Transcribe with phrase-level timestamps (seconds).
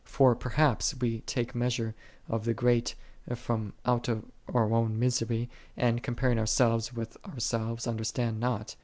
[0.03, 1.93] For perhaps we take measure
[2.27, 2.95] of the great
[3.35, 4.09] from out
[4.51, 8.75] our own misery, and, comparing ourselves with ourselves, understand not.